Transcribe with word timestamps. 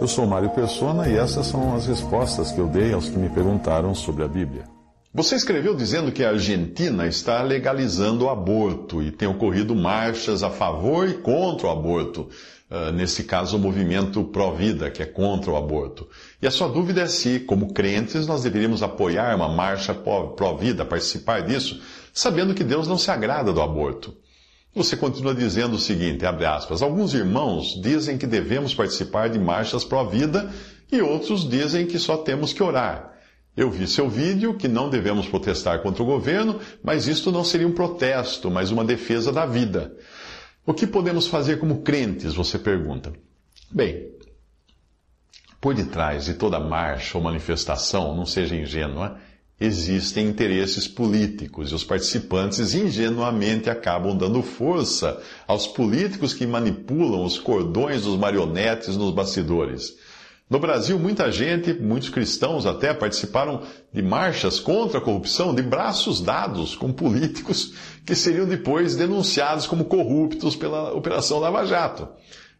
Eu 0.00 0.06
sou 0.06 0.24
Mário 0.28 0.50
Persona 0.50 1.08
e 1.08 1.16
essas 1.16 1.46
são 1.46 1.74
as 1.74 1.86
respostas 1.86 2.52
que 2.52 2.60
eu 2.60 2.68
dei 2.68 2.92
aos 2.92 3.08
que 3.08 3.18
me 3.18 3.28
perguntaram 3.28 3.92
sobre 3.96 4.22
a 4.22 4.28
Bíblia. 4.28 4.64
Você 5.12 5.34
escreveu 5.34 5.74
dizendo 5.74 6.12
que 6.12 6.22
a 6.22 6.30
Argentina 6.30 7.04
está 7.04 7.42
legalizando 7.42 8.26
o 8.26 8.30
aborto 8.30 9.02
e 9.02 9.10
tem 9.10 9.26
ocorrido 9.26 9.74
marchas 9.74 10.44
a 10.44 10.50
favor 10.50 11.08
e 11.08 11.14
contra 11.14 11.66
o 11.66 11.70
aborto. 11.70 12.28
Uh, 12.70 12.92
nesse 12.92 13.24
caso, 13.24 13.56
o 13.56 13.60
movimento 13.60 14.22
pró-vida, 14.22 14.88
que 14.88 15.02
é 15.02 15.06
contra 15.06 15.50
o 15.50 15.56
aborto. 15.56 16.06
E 16.40 16.46
a 16.46 16.50
sua 16.50 16.68
dúvida 16.68 17.00
é 17.00 17.06
se, 17.08 17.40
como 17.40 17.72
crentes, 17.72 18.24
nós 18.24 18.44
deveríamos 18.44 18.84
apoiar 18.84 19.34
uma 19.34 19.48
marcha 19.48 19.92
pró-vida, 19.92 20.84
participar 20.84 21.40
disso, 21.40 21.80
sabendo 22.14 22.54
que 22.54 22.62
Deus 22.62 22.86
não 22.86 22.98
se 22.98 23.10
agrada 23.10 23.52
do 23.52 23.60
aborto. 23.60 24.14
Você 24.74 24.96
continua 24.96 25.34
dizendo 25.34 25.74
o 25.74 25.78
seguinte, 25.78 26.24
abre 26.26 26.44
aspas, 26.44 26.82
alguns 26.82 27.14
irmãos 27.14 27.80
dizem 27.80 28.18
que 28.18 28.26
devemos 28.26 28.74
participar 28.74 29.28
de 29.28 29.38
marchas 29.38 29.84
pró-vida 29.84 30.52
e 30.90 31.00
outros 31.00 31.48
dizem 31.48 31.86
que 31.86 31.98
só 31.98 32.18
temos 32.18 32.52
que 32.52 32.62
orar. 32.62 33.12
Eu 33.56 33.70
vi 33.70 33.88
seu 33.88 34.08
vídeo 34.08 34.54
que 34.54 34.68
não 34.68 34.88
devemos 34.88 35.26
protestar 35.26 35.82
contra 35.82 36.02
o 36.02 36.06
governo, 36.06 36.60
mas 36.82 37.08
isto 37.08 37.32
não 37.32 37.42
seria 37.42 37.66
um 37.66 37.72
protesto, 37.72 38.50
mas 38.50 38.70
uma 38.70 38.84
defesa 38.84 39.32
da 39.32 39.44
vida. 39.44 39.96
O 40.64 40.72
que 40.72 40.86
podemos 40.86 41.26
fazer 41.26 41.58
como 41.58 41.82
crentes? 41.82 42.34
Você 42.34 42.58
pergunta. 42.58 43.12
Bem, 43.70 44.12
por 45.60 45.74
detrás 45.74 46.26
de 46.26 46.34
toda 46.34 46.60
marcha 46.60 47.18
ou 47.18 47.24
manifestação, 47.24 48.14
não 48.14 48.24
seja 48.24 48.54
ingênua, 48.54 49.18
existem 49.60 50.26
interesses 50.28 50.86
políticos 50.86 51.70
e 51.70 51.74
os 51.74 51.82
participantes 51.82 52.74
ingenuamente 52.74 53.68
acabam 53.68 54.16
dando 54.16 54.42
força 54.42 55.20
aos 55.46 55.66
políticos 55.66 56.32
que 56.32 56.46
manipulam 56.46 57.24
os 57.24 57.38
cordões 57.38 58.02
dos 58.02 58.16
marionetes 58.16 58.96
nos 58.96 59.12
bastidores. 59.12 59.96
No 60.48 60.58
Brasil, 60.58 60.98
muita 60.98 61.30
gente, 61.30 61.74
muitos 61.74 62.08
cristãos 62.08 62.64
até, 62.64 62.94
participaram 62.94 63.62
de 63.92 64.00
marchas 64.00 64.58
contra 64.58 64.98
a 64.98 65.00
corrupção 65.00 65.54
de 65.54 65.60
braços 65.60 66.22
dados 66.22 66.74
com 66.74 66.90
políticos 66.90 67.74
que 68.06 68.14
seriam 68.14 68.46
depois 68.46 68.96
denunciados 68.96 69.66
como 69.66 69.84
corruptos 69.84 70.56
pela 70.56 70.94
Operação 70.94 71.38
Lava 71.38 71.66
Jato. 71.66 72.08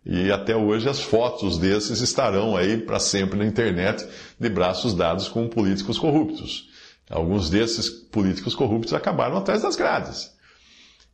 E 0.04 0.30
até 0.30 0.54
hoje 0.54 0.88
as 0.88 1.00
fotos 1.00 1.56
desses 1.56 2.00
estarão 2.00 2.56
aí 2.56 2.76
para 2.76 2.98
sempre 2.98 3.38
na 3.38 3.46
internet 3.46 4.06
de 4.38 4.48
braços 4.50 4.92
dados 4.92 5.28
com 5.28 5.48
políticos 5.48 5.98
corruptos. 5.98 6.68
Alguns 7.10 7.48
desses 7.48 7.88
políticos 7.88 8.54
corruptos 8.54 8.92
acabaram 8.92 9.36
atrás 9.38 9.62
das 9.62 9.76
grades. 9.76 10.30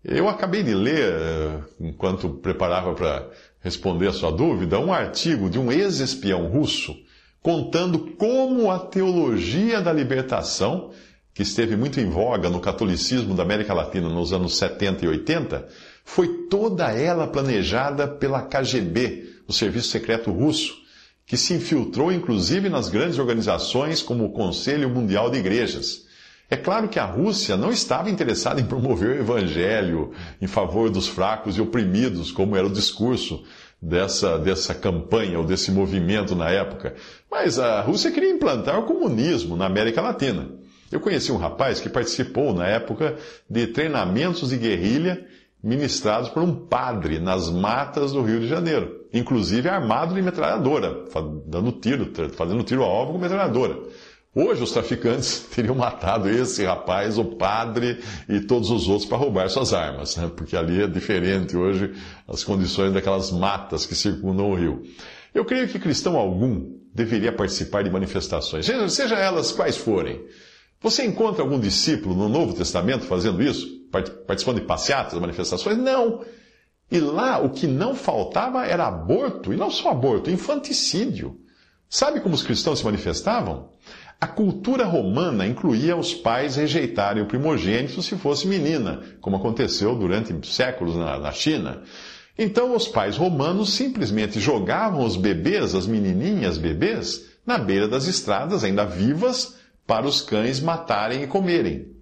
Eu 0.05 0.29
acabei 0.29 0.63
de 0.63 0.75
ler, 0.75 1.13
eh, 1.13 1.61
enquanto 1.81 2.29
preparava 2.29 2.93
para 2.95 3.31
responder 3.61 4.09
a 4.09 4.13
sua 4.13 4.31
dúvida, 4.31 4.79
um 4.79 4.93
artigo 4.93 5.49
de 5.49 5.59
um 5.59 5.73
ex-espião 5.73 6.47
russo 6.47 6.95
contando 7.41 7.99
como 8.17 8.71
a 8.71 8.79
teologia 8.79 9.81
da 9.81 9.93
libertação, 9.93 10.93
que 11.33 11.43
esteve 11.43 11.77
muito 11.77 12.01
em 12.01 12.09
voga 12.09 12.49
no 12.49 12.61
catolicismo 12.61 13.35
da 13.35 13.43
América 13.43 13.75
Latina 13.75 14.09
nos 14.09 14.33
anos 14.33 14.57
70 14.57 15.05
e 15.05 15.09
80, 15.09 15.69
foi 16.05 16.47
toda 16.49 16.91
ela 16.93 17.27
planejada 17.27 18.07
pela 18.07 18.43
KGB, 18.43 19.43
o 19.49 19.53
Serviço 19.53 19.89
Secreto 19.89 20.31
Russo, 20.31 20.84
que 21.27 21.37
se 21.37 21.55
infiltrou 21.55 22.13
inclusive 22.13 22.69
nas 22.69 22.89
grandes 22.89 23.19
organizações 23.19 24.03
como 24.03 24.25
o 24.25 24.33
Conselho 24.33 24.91
Mundial 24.91 25.31
de 25.31 25.39
Igrejas. 25.39 26.05
É 26.51 26.57
claro 26.57 26.89
que 26.89 26.99
a 26.99 27.05
Rússia 27.05 27.57
não 27.57 27.71
estava 27.71 28.11
interessada 28.11 28.61
em 28.61 28.67
promover 28.67 29.17
o 29.17 29.21
evangelho 29.21 30.13
em 30.41 30.47
favor 30.47 30.91
dos 30.91 31.09
fracos 31.09 31.57
e 31.57 31.61
oprimidos, 31.61 32.31
como 32.31 32.55
era 32.55 32.67
o 32.67 32.73
discurso 32.73 33.43
dessa, 33.81 34.39
dessa 34.39 34.75
campanha 34.75 35.39
ou 35.39 35.45
desse 35.45 35.71
movimento 35.71 36.37
na 36.37 36.51
época. 36.51 36.95
Mas 37.31 37.59
a 37.59 37.81
Rússia 37.81 38.11
queria 38.11 38.31
implantar 38.31 38.79
o 38.79 38.85
comunismo 38.85 39.57
na 39.57 39.67
América 39.67 40.03
Latina. 40.03 40.49
Eu 40.93 41.01
conheci 41.01 41.33
um 41.33 41.39
rapaz 41.39 41.81
que 41.81 41.89
participou 41.89 42.55
na 42.55 42.67
época 42.67 43.17
de 43.49 43.67
treinamentos 43.67 44.51
de 44.51 44.57
guerrilha 44.59 45.27
ministrados 45.65 46.29
por 46.29 46.43
um 46.43 46.55
padre 46.55 47.19
nas 47.19 47.51
matas 47.51 48.13
do 48.13 48.21
Rio 48.21 48.39
de 48.39 48.47
Janeiro, 48.47 49.07
inclusive 49.13 49.67
armado 49.67 50.15
de 50.15 50.21
metralhadora, 50.21 51.07
dando 51.47 51.73
tiro, 51.73 52.13
fazendo 52.35 52.63
tiro 52.63 52.85
a 52.85 52.87
alvo 52.87 53.13
com 53.13 53.19
metralhadora. 53.19 53.79
Hoje 54.35 54.63
os 54.63 54.73
traficantes 54.73 55.47
teriam 55.55 55.75
matado 55.75 56.29
esse 56.29 56.65
rapaz, 56.65 57.17
o 57.17 57.25
padre 57.25 57.99
e 58.29 58.41
todos 58.41 58.71
os 58.71 58.89
outros 58.89 59.09
para 59.09 59.17
roubar 59.17 59.49
suas 59.49 59.73
armas, 59.73 60.17
né? 60.17 60.31
porque 60.37 60.55
ali 60.55 60.83
é 60.83 60.87
diferente 60.87 61.57
hoje 61.57 61.95
as 62.29 62.45
condições 62.45 62.93
daquelas 62.93 63.31
matas 63.31 63.87
que 63.87 63.95
circundam 63.95 64.51
o 64.51 64.55
rio. 64.55 64.83
Eu 65.35 65.47
creio 65.47 65.67
que 65.67 65.79
cristão 65.79 66.17
algum 66.17 66.75
deveria 66.93 67.33
participar 67.33 67.83
de 67.83 67.91
manifestações, 67.91 68.67
seja, 68.67 68.89
seja 68.89 69.15
elas 69.15 69.51
quais 69.51 69.79
forem. 69.79 70.21
Você 70.83 71.07
encontra 71.07 71.43
algum 71.43 71.59
discípulo 71.59 72.15
no 72.15 72.29
Novo 72.29 72.53
Testamento 72.53 73.07
fazendo 73.07 73.43
isso? 73.43 73.84
Participando 74.03 74.61
de 74.61 74.67
passeatas, 74.67 75.19
manifestações? 75.19 75.79
Não. 75.79 76.25
E 76.91 76.99
lá 77.01 77.39
o 77.39 77.51
que 77.51 77.67
não 77.67 77.95
faltava 77.95 78.67
era 78.67 78.87
aborto, 78.87 79.53
e 79.53 79.57
não 79.57 79.71
só 79.71 79.91
aborto, 79.91 80.31
infanticídio. 80.31 81.41
Sabe 81.89 82.21
como 82.21 82.35
os 82.35 82.43
cristãos 82.43 82.81
se 82.81 82.85
manifestavam? 82.85 83.71
A 84.21 84.27
cultura 84.27 84.85
romana 84.85 85.47
incluía 85.47 85.97
os 85.97 86.15
pais 86.15 86.57
rejeitarem 86.57 87.23
o 87.23 87.27
primogênito 87.27 88.01
se 88.03 88.17
fosse 88.17 88.47
menina, 88.47 89.03
como 89.21 89.37
aconteceu 89.37 89.95
durante 89.95 90.35
séculos 90.47 90.97
na, 90.97 91.19
na 91.19 91.33
China. 91.33 91.83
Então 92.39 92.75
os 92.75 92.89
pais 92.89 93.17
romanos 93.17 93.75
simplesmente 93.75 94.41
jogavam 94.41 95.05
os 95.05 95.17
bebês, 95.17 95.75
as 95.75 95.87
menininhas 95.87 96.59
bebês, 96.59 97.27
na 97.47 97.59
beira 97.59 97.87
das 97.87 98.07
estradas, 98.07 98.65
ainda 98.65 98.85
vivas, 98.85 99.57
para 99.87 100.07
os 100.07 100.21
cães 100.21 100.61
matarem 100.61 101.23
e 101.23 101.27
comerem. 101.27 101.94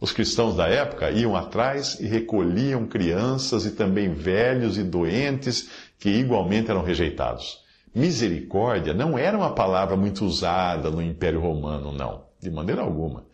Os 0.00 0.12
cristãos 0.12 0.56
da 0.56 0.66
época 0.66 1.10
iam 1.10 1.36
atrás 1.36 2.00
e 2.00 2.06
recolhiam 2.06 2.86
crianças 2.86 3.66
e 3.66 3.72
também 3.72 4.14
velhos 4.14 4.78
e 4.78 4.82
doentes 4.82 5.68
que 5.98 6.08
igualmente 6.08 6.70
eram 6.70 6.82
rejeitados. 6.82 7.58
Misericórdia 7.94 8.94
não 8.94 9.18
era 9.18 9.36
uma 9.36 9.54
palavra 9.54 9.96
muito 9.96 10.24
usada 10.24 10.90
no 10.90 11.02
Império 11.02 11.40
Romano, 11.40 11.92
não, 11.92 12.22
de 12.40 12.50
maneira 12.50 12.80
alguma. 12.80 13.26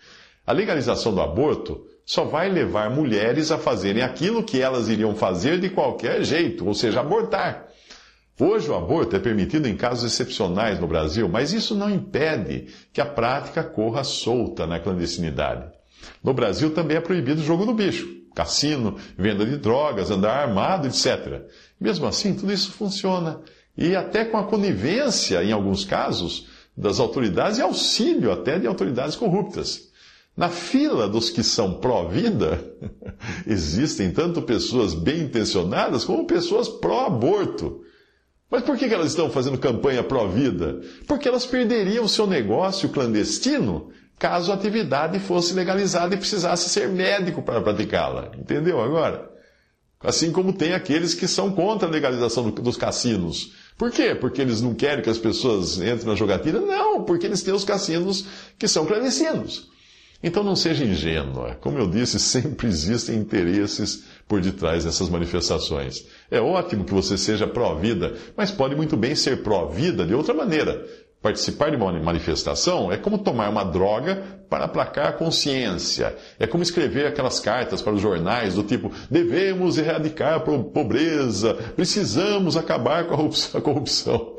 A 0.44 0.52
legalização 0.52 1.14
do 1.14 1.20
aborto 1.20 1.86
só 2.04 2.24
vai 2.24 2.48
levar 2.48 2.90
mulheres 2.90 3.52
a 3.52 3.58
fazerem 3.58 4.02
aquilo 4.02 4.42
que 4.42 4.60
elas 4.60 4.88
iriam 4.88 5.14
fazer 5.14 5.60
de 5.60 5.70
qualquer 5.70 6.24
jeito, 6.24 6.66
ou 6.66 6.74
seja, 6.74 7.00
abortar. 7.00 7.68
Hoje 8.40 8.68
o 8.68 8.74
aborto 8.74 9.14
é 9.14 9.18
permitido 9.20 9.68
em 9.68 9.76
casos 9.76 10.12
excepcionais 10.12 10.80
no 10.80 10.86
Brasil, 10.86 11.28
mas 11.28 11.52
isso 11.52 11.74
não 11.74 11.88
impede 11.88 12.66
que 12.92 13.00
a 13.00 13.06
prática 13.06 13.62
corra 13.62 14.02
solta 14.02 14.66
na 14.66 14.80
clandestinidade. 14.80 15.76
No 16.22 16.32
Brasil 16.32 16.70
também 16.70 16.96
é 16.96 17.00
proibido 17.00 17.40
o 17.40 17.44
jogo 17.44 17.64
do 17.64 17.74
bicho, 17.74 18.08
cassino, 18.34 18.96
venda 19.16 19.44
de 19.44 19.56
drogas, 19.56 20.10
andar 20.10 20.36
armado, 20.36 20.86
etc. 20.86 21.42
Mesmo 21.80 22.06
assim, 22.06 22.34
tudo 22.34 22.52
isso 22.52 22.72
funciona. 22.72 23.40
E 23.76 23.94
até 23.94 24.24
com 24.24 24.38
a 24.38 24.44
conivência, 24.44 25.42
em 25.44 25.52
alguns 25.52 25.84
casos, 25.84 26.46
das 26.76 27.00
autoridades 27.00 27.58
e 27.58 27.62
auxílio 27.62 28.30
até 28.30 28.58
de 28.58 28.66
autoridades 28.66 29.16
corruptas. 29.16 29.90
Na 30.36 30.50
fila 30.50 31.08
dos 31.08 31.30
que 31.30 31.42
são 31.42 31.80
pró-vida, 31.80 32.62
existem 33.46 34.10
tanto 34.10 34.42
pessoas 34.42 34.92
bem 34.92 35.22
intencionadas 35.22 36.04
como 36.04 36.26
pessoas 36.26 36.68
pró-aborto. 36.68 37.80
Mas 38.50 38.62
por 38.62 38.76
que 38.76 38.84
elas 38.84 39.08
estão 39.08 39.30
fazendo 39.30 39.58
campanha 39.58 40.04
pró-vida? 40.04 40.80
Porque 41.06 41.26
elas 41.26 41.46
perderiam 41.46 42.06
seu 42.06 42.26
negócio 42.26 42.90
clandestino 42.90 43.90
caso 44.18 44.50
a 44.50 44.54
atividade 44.54 45.18
fosse 45.18 45.54
legalizada 45.54 46.14
e 46.14 46.18
precisasse 46.18 46.68
ser 46.68 46.88
médico 46.88 47.42
para 47.42 47.60
praticá-la. 47.60 48.32
Entendeu 48.38 48.80
agora? 48.80 49.30
Assim 50.00 50.30
como 50.30 50.52
tem 50.52 50.72
aqueles 50.72 51.14
que 51.14 51.26
são 51.26 51.50
contra 51.50 51.88
a 51.88 51.90
legalização 51.90 52.50
dos 52.50 52.76
cassinos. 52.76 53.52
Por 53.78 53.90
quê? 53.90 54.14
Porque 54.14 54.40
eles 54.40 54.60
não 54.60 54.74
querem 54.74 55.02
que 55.02 55.10
as 55.10 55.18
pessoas 55.18 55.78
entrem 55.78 56.06
na 56.06 56.14
jogatina? 56.14 56.60
Não, 56.60 57.02
porque 57.04 57.26
eles 57.26 57.42
têm 57.42 57.54
os 57.54 57.64
cassinos 57.64 58.26
que 58.58 58.68
são 58.68 58.86
clandestinos. 58.86 59.68
Então 60.22 60.42
não 60.42 60.56
seja 60.56 60.84
ingênua. 60.84 61.56
Como 61.60 61.78
eu 61.78 61.88
disse, 61.88 62.18
sempre 62.20 62.68
existem 62.68 63.16
interesses 63.16 64.04
por 64.26 64.40
detrás 64.40 64.84
dessas 64.84 65.08
manifestações. 65.08 66.06
É 66.30 66.40
ótimo 66.40 66.84
que 66.84 66.94
você 66.94 67.18
seja 67.18 67.46
pró-vida, 67.46 68.16
mas 68.36 68.50
pode 68.50 68.74
muito 68.74 68.96
bem 68.96 69.14
ser 69.14 69.42
pró-vida 69.42 70.06
de 70.06 70.14
outra 70.14 70.34
maneira. 70.34 70.86
Participar 71.26 71.70
de 71.72 71.76
uma 71.76 71.92
manifestação 71.92 72.92
é 72.92 72.96
como 72.96 73.18
tomar 73.18 73.50
uma 73.50 73.64
droga 73.64 74.22
para 74.48 74.66
aplacar 74.66 75.08
a 75.08 75.12
consciência. 75.12 76.16
É 76.38 76.46
como 76.46 76.62
escrever 76.62 77.04
aquelas 77.04 77.40
cartas 77.40 77.82
para 77.82 77.94
os 77.94 78.00
jornais 78.00 78.54
do 78.54 78.62
tipo: 78.62 78.92
devemos 79.10 79.76
erradicar 79.76 80.34
a 80.34 80.38
pobreza, 80.40 81.54
precisamos 81.74 82.56
acabar 82.56 83.08
com 83.08 83.28
a 83.54 83.60
corrupção. 83.60 84.36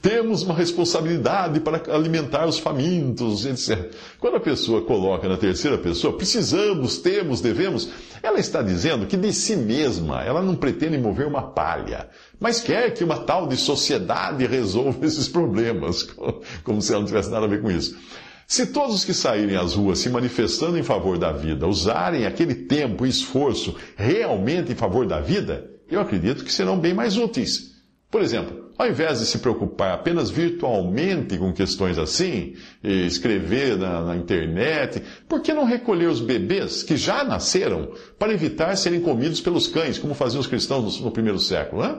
Temos 0.00 0.42
uma 0.42 0.54
responsabilidade 0.54 1.60
para 1.60 1.82
alimentar 1.94 2.46
os 2.46 2.58
famintos, 2.58 3.44
etc. 3.44 3.92
Quando 4.20 4.36
a 4.36 4.40
pessoa 4.40 4.82
coloca 4.82 5.28
na 5.28 5.36
terceira 5.36 5.78
pessoa, 5.78 6.16
precisamos, 6.16 6.98
temos, 6.98 7.40
devemos, 7.40 7.88
ela 8.22 8.38
está 8.38 8.62
dizendo 8.62 9.06
que 9.06 9.16
de 9.16 9.32
si 9.32 9.56
mesma 9.56 10.22
ela 10.22 10.42
não 10.42 10.54
pretende 10.54 10.98
mover 10.98 11.26
uma 11.26 11.42
palha, 11.42 12.08
mas 12.38 12.60
quer 12.60 12.92
que 12.92 13.04
uma 13.04 13.18
tal 13.18 13.46
de 13.46 13.56
sociedade 13.56 14.46
resolva 14.46 15.04
esses 15.06 15.28
problemas, 15.28 16.02
como 16.62 16.80
se 16.80 16.92
ela 16.92 17.00
não 17.00 17.06
tivesse 17.06 17.30
nada 17.30 17.46
a 17.46 17.48
ver 17.48 17.62
com 17.62 17.70
isso. 17.70 17.96
Se 18.48 18.66
todos 18.66 18.94
os 18.94 19.04
que 19.04 19.12
saírem 19.12 19.56
às 19.56 19.74
ruas 19.74 19.98
se 19.98 20.08
manifestando 20.08 20.78
em 20.78 20.82
favor 20.82 21.18
da 21.18 21.32
vida 21.32 21.66
usarem 21.66 22.26
aquele 22.26 22.54
tempo 22.54 23.04
e 23.04 23.08
esforço 23.08 23.74
realmente 23.96 24.70
em 24.70 24.76
favor 24.76 25.04
da 25.04 25.20
vida, 25.20 25.68
eu 25.90 26.00
acredito 26.00 26.44
que 26.44 26.52
serão 26.52 26.78
bem 26.78 26.94
mais 26.94 27.16
úteis. 27.16 27.72
Por 28.08 28.22
exemplo, 28.22 28.65
ao 28.78 28.88
invés 28.88 29.20
de 29.20 29.26
se 29.26 29.38
preocupar 29.38 29.94
apenas 29.94 30.28
virtualmente 30.28 31.38
com 31.38 31.52
questões 31.52 31.98
assim, 31.98 32.54
escrever 32.82 33.76
na, 33.78 34.02
na, 34.02 34.16
internet, 34.16 35.02
por 35.28 35.40
que 35.40 35.52
não 35.52 35.64
recolher 35.64 36.08
os 36.08 36.20
bebês 36.20 36.82
que 36.82 36.96
já 36.96 37.24
nasceram 37.24 37.92
para 38.18 38.32
evitar 38.32 38.76
serem 38.76 39.00
comidos 39.00 39.40
pelos 39.40 39.66
cães, 39.66 39.98
como 39.98 40.14
faziam 40.14 40.40
os 40.40 40.46
cristãos 40.46 40.98
no, 40.98 41.06
no 41.06 41.10
primeiro 41.10 41.38
século? 41.38 41.82
Né? 41.82 41.98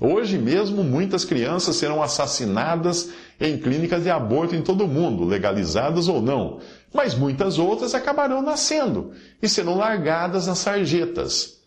Hoje 0.00 0.38
mesmo, 0.38 0.84
muitas 0.84 1.24
crianças 1.24 1.76
serão 1.76 2.00
assassinadas 2.02 3.10
em 3.40 3.58
clínicas 3.58 4.04
de 4.04 4.10
aborto 4.10 4.54
em 4.54 4.62
todo 4.62 4.84
o 4.84 4.88
mundo, 4.88 5.24
legalizadas 5.24 6.06
ou 6.06 6.22
não, 6.22 6.60
mas 6.94 7.14
muitas 7.14 7.58
outras 7.58 7.94
acabarão 7.94 8.40
nascendo 8.40 9.12
e 9.42 9.48
serão 9.48 9.76
largadas 9.76 10.46
nas 10.46 10.58
sarjetas. 10.58 11.57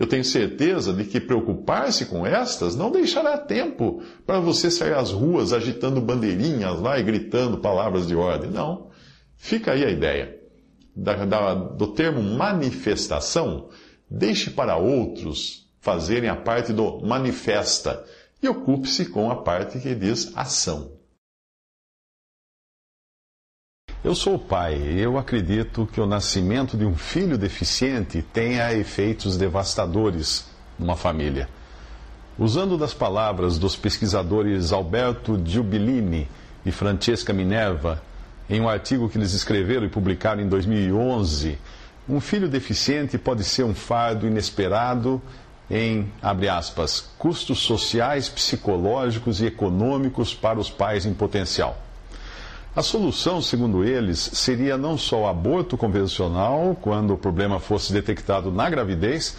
Eu 0.00 0.06
tenho 0.06 0.24
certeza 0.24 0.94
de 0.94 1.04
que 1.04 1.20
preocupar-se 1.20 2.06
com 2.06 2.26
estas 2.26 2.74
não 2.74 2.90
deixará 2.90 3.36
tempo 3.36 4.02
para 4.26 4.40
você 4.40 4.70
sair 4.70 4.94
às 4.94 5.10
ruas 5.10 5.52
agitando 5.52 6.00
bandeirinhas 6.00 6.80
lá 6.80 6.98
e 6.98 7.02
gritando 7.02 7.58
palavras 7.58 8.06
de 8.06 8.14
ordem. 8.14 8.50
Não. 8.50 8.88
Fica 9.36 9.72
aí 9.72 9.84
a 9.84 9.90
ideia. 9.90 10.40
Da, 10.96 11.26
da, 11.26 11.52
do 11.54 11.88
termo 11.88 12.22
manifestação, 12.22 13.68
deixe 14.10 14.50
para 14.50 14.78
outros 14.78 15.68
fazerem 15.80 16.30
a 16.30 16.36
parte 16.36 16.72
do 16.72 17.00
manifesta 17.02 18.02
e 18.42 18.48
ocupe-se 18.48 19.04
com 19.04 19.30
a 19.30 19.42
parte 19.42 19.78
que 19.80 19.94
diz 19.94 20.32
ação. 20.34 20.92
Eu 24.02 24.14
sou 24.14 24.38
pai 24.38 24.76
e 24.76 24.98
eu 24.98 25.18
acredito 25.18 25.86
que 25.92 26.00
o 26.00 26.06
nascimento 26.06 26.74
de 26.74 26.86
um 26.86 26.96
filho 26.96 27.36
deficiente 27.36 28.22
tenha 28.22 28.72
efeitos 28.72 29.36
devastadores 29.36 30.46
numa 30.78 30.96
família. 30.96 31.50
Usando 32.38 32.78
das 32.78 32.94
palavras 32.94 33.58
dos 33.58 33.76
pesquisadores 33.76 34.72
Alberto 34.72 35.38
Giubilini 35.44 36.26
e 36.64 36.72
Francesca 36.72 37.34
Minerva, 37.34 38.02
em 38.48 38.58
um 38.62 38.70
artigo 38.70 39.06
que 39.06 39.18
eles 39.18 39.34
escreveram 39.34 39.84
e 39.84 39.90
publicaram 39.90 40.40
em 40.40 40.48
2011, 40.48 41.58
um 42.08 42.20
filho 42.20 42.48
deficiente 42.48 43.18
pode 43.18 43.44
ser 43.44 43.64
um 43.64 43.74
fardo 43.74 44.26
inesperado 44.26 45.20
em, 45.70 46.10
abre 46.22 46.48
aspas, 46.48 47.00
custos 47.18 47.58
sociais, 47.58 48.30
psicológicos 48.30 49.42
e 49.42 49.46
econômicos 49.46 50.34
para 50.34 50.58
os 50.58 50.70
pais 50.70 51.04
em 51.04 51.12
potencial. 51.12 51.89
A 52.74 52.82
solução, 52.82 53.42
segundo 53.42 53.82
eles, 53.82 54.18
seria 54.18 54.78
não 54.78 54.96
só 54.96 55.22
o 55.22 55.26
aborto 55.26 55.76
convencional, 55.76 56.76
quando 56.80 57.12
o 57.12 57.18
problema 57.18 57.58
fosse 57.58 57.92
detectado 57.92 58.52
na 58.52 58.70
gravidez, 58.70 59.36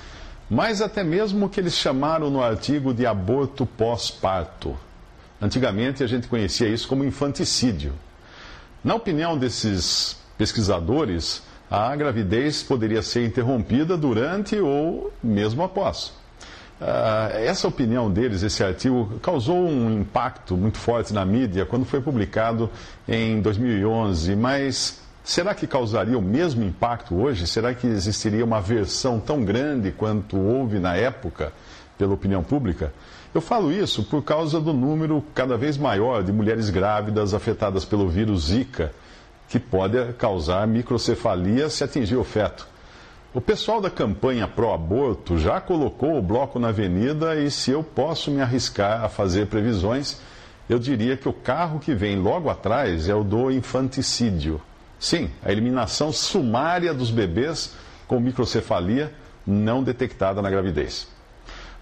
mas 0.50 0.81
até 0.81 1.01
mesmo 1.01 1.45
o 1.45 1.50
que 1.50 1.62
eles 1.62 1.75
chamaram 1.75 2.30
no 2.30 2.44
artigo 2.44 2.94
de 2.94 3.06
aborto 3.06 3.66
pós-parto. 3.66 4.78
Antigamente 5.42 6.04
a 6.04 6.07
gente 6.07 6.28
conhecia 6.28 6.68
isso 6.68 6.89
como 6.89 7.06
infanticídio. 7.06 7.94
Na 8.83 8.95
opinião 8.95 9.38
desses 9.38 10.18
pesquisadores, 10.38 11.42
a 11.69 11.95
gravidez 11.95 12.62
poderia 12.62 13.01
ser 13.01 13.25
interrompida 13.25 13.95
durante 13.95 14.60
ou 14.60 15.13
mesmo 15.24 15.63
após. 15.63 16.12
Uh, 16.81 17.38
essa 17.38 17.68
opinião 17.68 18.10
deles, 18.10 18.42
esse 18.42 18.63
artigo, 18.63 19.19
causou 19.22 19.56
um 19.56 20.01
impacto 20.01 20.57
muito 20.57 20.80
forte 20.80 21.13
na 21.13 21.24
mídia 21.24 21.63
quando 21.63 21.86
foi 21.86 22.01
publicado 22.01 22.72
em 23.07 23.39
2011, 23.39 24.36
mas 24.36 25.00
será 25.24 25.54
que 25.54 25.68
causaria 25.68 26.18
o 26.18 26.22
mesmo 26.24 26.63
impacto 26.63 27.13
hoje? 27.13 27.45
Será 27.45 27.72
que 27.75 27.86
existiria 27.86 28.44
uma 28.44 28.60
versão 28.60 29.19
tão 29.19 29.45
grande 29.45 29.92
quanto 29.92 30.36
houve 30.39 30.80
na 30.80 30.95
época 30.95 31.54
pela 32.00 32.16
opinião 32.16 32.42
pública? 32.42 32.92
Eu 33.31 33.42
falo 33.42 33.72
isso 33.72 34.04
por 34.06 34.24
causa 34.24 34.60
do 34.60 34.74
número 34.74 35.24
cada 35.36 35.56
vez 35.56 35.77
maior 35.77 36.24
de 36.24 36.34
mulheres 36.34 36.72
grávidas 36.72 37.36
afetadas 37.36 37.86
pelo 37.86 38.10
vírus 38.10 38.48
Zika, 38.48 38.92
que 39.48 39.60
pode 39.60 40.13
causar 40.13 40.66
microcefalia 40.66 41.69
se 41.69 41.84
atingir 41.84 42.16
o 42.16 42.24
feto. 42.24 42.70
O 43.33 43.39
pessoal 43.39 43.80
da 43.80 43.89
campanha 43.89 44.45
pró-aborto 44.45 45.38
já 45.38 45.62
colocou 45.62 46.18
o 46.18 46.22
bloco 46.22 46.60
na 46.60 46.68
avenida 46.68 47.33
e, 47.38 47.50
se 47.50 47.72
eu 47.72 47.81
posso 47.81 48.30
me 48.30 48.42
arriscar 48.42 49.06
a 49.06 49.07
fazer 49.07 49.48
previsões, 49.48 50.19
eu 50.69 50.78
diria 50.78 51.16
que 51.16 51.30
o 51.30 51.33
carro 51.33 51.80
que 51.80 51.95
vem 51.95 52.18
logo 52.18 52.50
atrás 52.50 53.07
é 53.07 53.16
o 53.16 53.24
do 53.24 53.50
infanticídio. 53.50 54.60
Sim, 55.00 55.30
a 55.42 55.50
eliminação 55.50 56.12
sumária 56.12 56.94
dos 56.94 57.10
bebês 57.10 57.74
com 58.06 58.19
microcefalia 58.19 59.13
não 59.48 59.81
detectada 59.81 60.42
na 60.42 60.50
gravidez. 60.50 61.07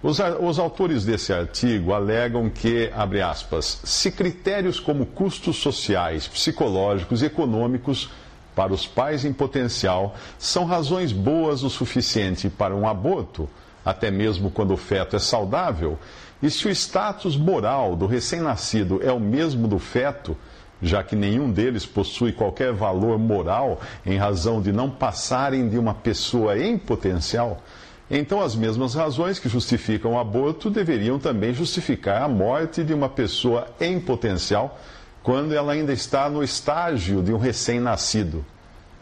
Os, 0.03 0.19
os, 0.19 0.59
autores 0.59 1.03
desse 1.03 1.33
artigo 1.33 1.93
alegam 1.93 2.47
que, 2.47 2.91
abre 2.95 3.23
aspas, 3.23 3.81
se 3.83 4.11
critérios 4.11 4.79
como 4.79 5.03
custos 5.03 5.57
sociais, 5.57 6.27
psicológicos 6.27 7.23
e 7.23 7.25
econômicos 7.25 8.11
para 8.59 8.73
os 8.73 8.85
pais 8.85 9.23
em 9.23 9.31
potencial 9.31 10.13
são 10.37 10.65
razões 10.65 11.13
boas 11.13 11.63
o 11.63 11.69
suficiente 11.69 12.49
para 12.49 12.75
um 12.75 12.85
aborto, 12.85 13.47
até 13.85 14.11
mesmo 14.11 14.51
quando 14.51 14.73
o 14.73 14.77
feto 14.77 15.15
é 15.15 15.19
saudável, 15.19 15.97
e 16.43 16.51
se 16.51 16.67
o 16.67 16.69
status 16.69 17.37
moral 17.37 17.95
do 17.95 18.05
recém-nascido 18.05 18.99
é 19.01 19.13
o 19.13 19.19
mesmo 19.19 19.65
do 19.65 19.79
feto, 19.79 20.35
já 20.81 21.01
que 21.01 21.15
nenhum 21.15 21.49
deles 21.49 21.85
possui 21.85 22.33
qualquer 22.33 22.73
valor 22.73 23.17
moral 23.17 23.79
em 24.05 24.17
razão 24.17 24.61
de 24.61 24.73
não 24.73 24.89
passarem 24.89 25.69
de 25.69 25.77
uma 25.77 25.93
pessoa 25.93 26.59
em 26.59 26.77
potencial, 26.77 27.63
então 28.11 28.41
as 28.41 28.57
mesmas 28.57 28.93
razões 28.93 29.39
que 29.39 29.47
justificam 29.47 30.15
o 30.15 30.19
aborto 30.19 30.69
deveriam 30.69 31.17
também 31.17 31.53
justificar 31.53 32.23
a 32.23 32.27
morte 32.27 32.83
de 32.83 32.93
uma 32.93 33.07
pessoa 33.07 33.67
em 33.79 34.01
potencial 34.01 34.77
quando 35.23 35.53
ela 35.53 35.73
ainda 35.73 35.93
está 35.93 36.29
no 36.29 36.43
estágio 36.43 37.21
de 37.21 37.33
um 37.33 37.37
recém-nascido. 37.37 38.45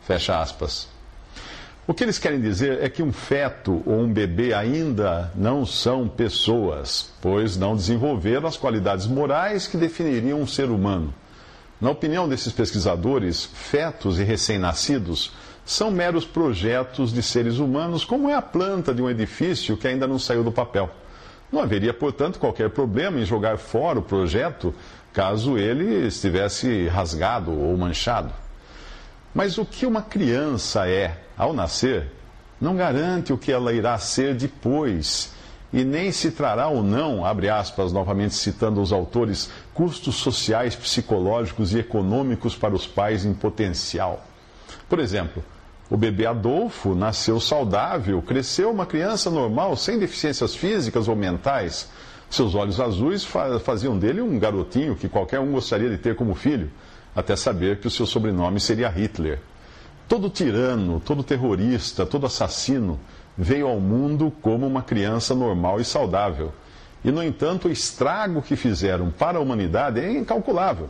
Fecha 0.02 0.40
aspas. 0.40 0.88
O 1.88 1.94
que 1.94 2.04
eles 2.04 2.20
querem 2.20 2.42
dizer 2.42 2.84
é 2.84 2.90
que 2.90 3.02
um 3.02 3.14
feto 3.14 3.82
ou 3.86 4.02
um 4.02 4.12
bebê 4.12 4.54
ainda 4.54 5.32
não 5.34 5.66
são 5.66 6.06
pessoas, 6.06 7.14
pois 7.22 7.56
não 7.56 7.78
desenvolveram 7.78 8.46
as 8.46 8.58
qualidades 8.58 9.08
morais 9.08 9.68
que 9.68 9.78
definiriam 9.78 10.42
um 10.42 10.48
ser 10.48 10.70
humano. 10.70 11.14
Na 11.80 11.92
opinião 11.92 12.28
desses 12.28 12.52
pesquisadores, 12.52 13.46
fetos 13.46 14.20
e 14.20 14.24
recém-nascidos 14.24 15.32
são 15.66 15.92
meros 15.92 16.26
projetos 16.26 17.14
de 17.14 17.22
seres 17.22 17.58
humanos, 17.58 18.04
como 18.04 18.30
é 18.30 18.34
a 18.34 18.42
planta 18.42 18.94
de 18.94 19.02
um 19.02 19.10
edifício 19.10 19.78
que 19.78 19.88
ainda 19.88 20.08
não 20.08 20.20
saiu 20.20 20.44
do 20.44 20.52
papel. 20.52 20.90
Não 21.52 21.62
haveria, 21.62 21.94
portanto, 21.94 22.40
qualquer 22.40 22.70
problema 22.72 23.20
em 23.20 23.26
jogar 23.26 23.58
fora 23.58 24.00
o 24.00 24.02
projeto 24.02 24.74
caso 25.18 25.58
ele 25.58 26.06
estivesse 26.06 26.88
rasgado 26.90 27.52
ou 27.52 27.76
manchado. 27.76 28.32
Mas 29.34 29.58
o 29.58 29.66
que 29.66 29.84
uma 29.84 30.04
criança 30.04 30.88
é 30.88 31.18
ao 31.36 31.54
nascer 31.54 32.12
não 32.62 32.76
garante 32.76 33.34
o 33.34 33.38
que 33.38 33.52
ela 33.52 33.74
irá 33.74 33.98
ser 33.98 34.36
depois, 34.36 35.34
e 35.74 35.84
nem 35.84 36.12
se 36.12 36.30
trará 36.30 36.68
ou 36.68 36.84
não, 36.84 37.26
abre 37.26 37.50
aspas, 37.50 37.92
novamente 37.92 38.36
citando 38.36 38.80
os 38.80 38.94
autores, 38.94 39.50
custos 39.74 40.18
sociais, 40.18 40.76
psicológicos 40.76 41.74
e 41.74 41.80
econômicos 41.80 42.56
para 42.56 42.76
os 42.76 42.86
pais 42.86 43.26
em 43.26 43.34
potencial. 43.34 44.24
Por 44.88 45.00
exemplo, 45.00 45.44
o 45.90 45.98
bebê 45.98 46.28
Adolfo 46.28 46.94
nasceu 46.94 47.40
saudável, 47.40 48.22
cresceu 48.22 48.70
uma 48.70 48.86
criança 48.86 49.32
normal, 49.32 49.76
sem 49.76 49.98
deficiências 49.98 50.56
físicas 50.56 51.08
ou 51.08 51.16
mentais 51.16 51.90
seus 52.30 52.56
olhos 52.56 52.80
azuis 52.80 53.26
faziam 53.64 53.98
dele 53.98 54.22
um 54.22 54.38
garotinho 54.38 54.96
que 54.96 55.08
qualquer 55.08 55.40
um 55.40 55.52
gostaria 55.52 55.90
de 55.90 55.98
ter 55.98 56.16
como 56.16 56.36
filho, 56.36 56.70
até 57.16 57.36
saber 57.36 57.80
que 57.80 57.88
o 57.88 57.92
seu 57.92 58.06
sobrenome 58.06 58.60
seria 58.60 58.90
Hitler. 58.90 59.40
Todo 60.08 60.30
tirano, 60.30 61.00
todo 61.00 61.24
terrorista, 61.24 62.06
todo 62.06 62.26
assassino 62.26 63.00
veio 63.38 63.68
ao 63.68 63.80
mundo 63.80 64.32
como 64.42 64.66
uma 64.66 64.82
criança 64.82 65.36
normal 65.36 65.80
e 65.80 65.86
saudável. 65.86 66.54
E, 67.04 67.12
no 67.12 67.24
entanto, 67.24 67.68
o 67.68 67.72
estrago 67.72 68.42
que 68.42 68.56
fizeram 68.56 69.12
para 69.12 69.38
a 69.38 69.42
humanidade 69.42 70.00
é 70.00 70.12
incalculável. 70.12 70.90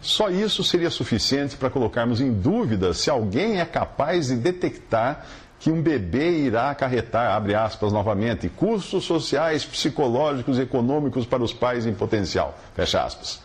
Só 0.00 0.30
isso 0.30 0.62
seria 0.62 0.90
suficiente 0.90 1.56
para 1.56 1.70
colocarmos 1.70 2.20
em 2.20 2.32
dúvida 2.32 2.92
se 2.92 3.10
alguém 3.10 3.60
é 3.60 3.64
capaz 3.64 4.28
de 4.28 4.36
detectar 4.36 5.26
que 5.58 5.70
um 5.70 5.80
bebê 5.80 6.30
irá 6.40 6.70
acarretar, 6.70 7.34
abre 7.34 7.54
aspas 7.54 7.92
novamente, 7.92 8.48
custos 8.48 9.04
sociais, 9.04 9.64
psicológicos 9.64 10.58
e 10.58 10.62
econômicos 10.62 11.26
para 11.26 11.42
os 11.42 11.52
pais 11.52 11.86
em 11.86 11.94
potencial, 11.94 12.58
fecha 12.74 13.02
aspas. 13.02 13.40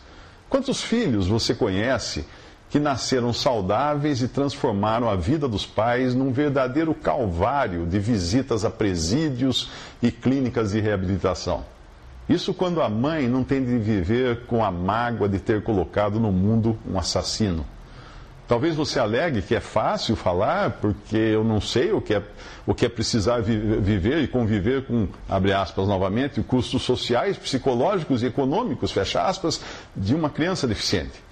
Quantos 0.48 0.82
filhos 0.82 1.26
você 1.26 1.54
conhece 1.54 2.26
que 2.68 2.78
nasceram 2.78 3.32
saudáveis 3.32 4.20
e 4.22 4.28
transformaram 4.28 5.08
a 5.08 5.16
vida 5.16 5.48
dos 5.48 5.64
pais 5.64 6.14
num 6.14 6.32
verdadeiro 6.32 6.94
calvário 6.94 7.86
de 7.86 7.98
visitas 7.98 8.64
a 8.64 8.70
presídios 8.70 9.70
e 10.02 10.10
clínicas 10.10 10.72
de 10.72 10.80
reabilitação? 10.80 11.64
Isso 12.28 12.54
quando 12.54 12.80
a 12.80 12.88
mãe 12.88 13.28
não 13.28 13.42
tem 13.42 13.64
de 13.64 13.76
viver 13.78 14.46
com 14.46 14.64
a 14.64 14.70
mágoa 14.70 15.28
de 15.28 15.38
ter 15.38 15.62
colocado 15.62 16.20
no 16.20 16.30
mundo 16.30 16.78
um 16.88 16.98
assassino. 16.98 17.66
Talvez 18.48 18.74
você 18.74 18.98
alegue 18.98 19.40
que 19.40 19.54
é 19.54 19.60
fácil 19.60 20.16
falar, 20.16 20.72
porque 20.72 21.16
eu 21.16 21.44
não 21.44 21.60
sei 21.60 21.92
o 21.92 22.00
que 22.00 22.14
é, 22.14 22.22
o 22.66 22.74
que 22.74 22.84
é 22.84 22.88
precisar 22.88 23.40
viver 23.40 24.22
e 24.22 24.28
conviver 24.28 24.84
com, 24.84 25.08
abre 25.28 25.52
aspas 25.52 25.86
novamente, 25.86 26.42
custos 26.42 26.82
sociais, 26.82 27.38
psicológicos 27.38 28.22
e 28.22 28.26
econômicos, 28.26 28.90
fecha 28.90 29.22
aspas, 29.22 29.60
de 29.96 30.14
uma 30.14 30.28
criança 30.28 30.66
deficiente. 30.66 31.22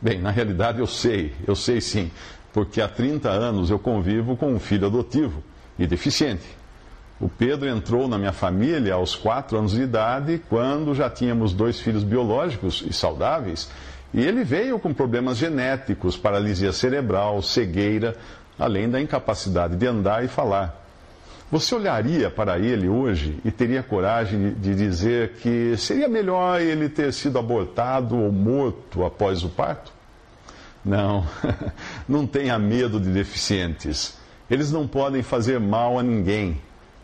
Bem, 0.00 0.20
na 0.20 0.30
realidade 0.30 0.78
eu 0.78 0.86
sei, 0.86 1.34
eu 1.46 1.56
sei 1.56 1.80
sim, 1.80 2.10
porque 2.52 2.80
há 2.80 2.88
30 2.88 3.28
anos 3.28 3.70
eu 3.70 3.78
convivo 3.78 4.36
com 4.36 4.52
um 4.52 4.60
filho 4.60 4.86
adotivo 4.86 5.42
e 5.78 5.86
deficiente. 5.86 6.60
O 7.20 7.28
Pedro 7.28 7.68
entrou 7.68 8.08
na 8.08 8.16
minha 8.16 8.32
família 8.32 8.94
aos 8.94 9.14
4 9.14 9.58
anos 9.58 9.72
de 9.72 9.82
idade, 9.82 10.40
quando 10.48 10.94
já 10.94 11.10
tínhamos 11.10 11.52
dois 11.52 11.78
filhos 11.78 12.02
biológicos 12.02 12.82
e 12.86 12.92
saudáveis 12.94 13.68
e 14.12 14.24
ele 14.24 14.42
veio 14.42 14.78
com 14.78 14.92
problemas 14.92 15.38
genéticos, 15.38 16.16
paralisia 16.16 16.72
cerebral, 16.72 17.40
cegueira, 17.42 18.16
além 18.58 18.90
da 18.90 19.00
incapacidade 19.00 19.76
de 19.76 19.86
andar 19.86 20.24
e 20.24 20.28
falar. 20.28 20.80
Você 21.50 21.74
olharia 21.74 22.30
para 22.30 22.58
ele 22.58 22.88
hoje 22.88 23.38
e 23.44 23.50
teria 23.50 23.82
coragem 23.82 24.54
de 24.54 24.74
dizer 24.74 25.32
que 25.34 25.76
seria 25.76 26.08
melhor 26.08 26.60
ele 26.60 26.88
ter 26.88 27.12
sido 27.12 27.38
abortado 27.38 28.16
ou 28.16 28.30
morto 28.30 29.04
após 29.04 29.42
o 29.42 29.48
parto? 29.48 29.92
Não, 30.84 31.26
não 32.08 32.26
tenha 32.26 32.58
medo 32.58 33.00
de 33.00 33.10
deficientes. 33.10 34.16
Eles 34.48 34.70
não 34.70 34.86
podem 34.86 35.22
fazer 35.22 35.58
mal 35.58 35.98
a 35.98 36.02
ninguém. 36.02 36.60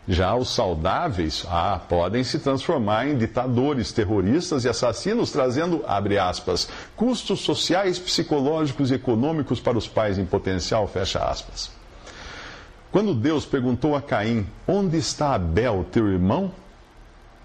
Já 0.07 0.35
os 0.35 0.49
saudáveis, 0.49 1.45
ah, 1.49 1.81
podem 1.89 2.23
se 2.23 2.39
transformar 2.39 3.07
em 3.07 3.17
ditadores, 3.17 3.91
terroristas 3.91 4.63
e 4.63 4.69
assassinos, 4.69 5.31
trazendo, 5.31 5.83
abre 5.85 6.17
aspas, 6.17 6.69
custos 6.95 7.41
sociais, 7.41 7.99
psicológicos 7.99 8.89
e 8.89 8.93
econômicos 8.93 9.59
para 9.59 9.77
os 9.77 9.85
pais 9.85 10.17
em 10.17 10.25
potencial, 10.25 10.87
fecha 10.87 11.19
aspas. 11.19 11.69
Quando 12.89 13.13
Deus 13.13 13.45
perguntou 13.45 13.97
a 13.97 14.01
Caim, 14.01 14.47
onde 14.65 14.97
está 14.97 15.35
Abel, 15.35 15.85
teu 15.91 16.07
irmão? 16.07 16.53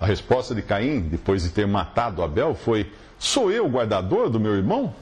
A 0.01 0.07
resposta 0.07 0.55
de 0.55 0.63
Caim, 0.63 1.01
depois 1.01 1.43
de 1.43 1.49
ter 1.49 1.67
matado 1.67 2.23
Abel, 2.23 2.55
foi: 2.55 2.93
Sou 3.19 3.51
eu 3.51 3.67
o 3.67 3.71
guardador 3.71 4.31
do 4.31 4.39
meu 4.39 4.55
irmão? 4.55 4.95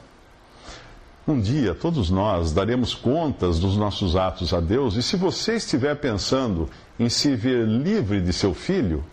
Um 1.30 1.40
dia, 1.40 1.76
todos 1.76 2.10
nós 2.10 2.50
daremos 2.50 2.92
contas 2.92 3.60
dos 3.60 3.76
nossos 3.76 4.16
atos 4.16 4.52
a 4.52 4.58
Deus, 4.58 4.96
e 4.96 5.02
se 5.02 5.16
você 5.16 5.54
estiver 5.54 5.94
pensando 5.94 6.68
em 6.98 7.08
se 7.08 7.36
ver 7.36 7.68
livre 7.68 8.20
de 8.20 8.32
seu 8.32 8.52
filho, 8.52 9.04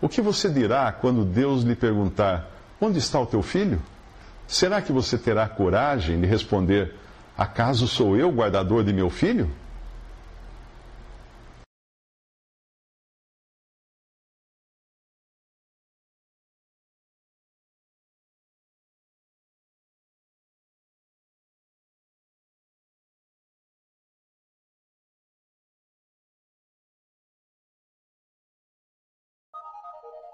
o 0.00 0.08
que 0.08 0.20
você 0.20 0.50
dirá 0.50 0.90
quando 0.90 1.24
Deus 1.24 1.62
lhe 1.62 1.76
perguntar: 1.76 2.50
Onde 2.80 2.98
está 2.98 3.20
o 3.20 3.26
teu 3.26 3.42
filho? 3.42 3.80
Será 4.44 4.82
que 4.82 4.90
você 4.90 5.16
terá 5.16 5.46
coragem 5.46 6.20
de 6.20 6.26
responder: 6.26 6.96
Acaso 7.38 7.86
sou 7.86 8.16
eu 8.16 8.32
guardador 8.32 8.82
de 8.82 8.92
meu 8.92 9.08
filho? 9.08 9.48